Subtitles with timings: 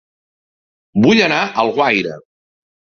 [1.05, 2.21] Vull anar a Alguaire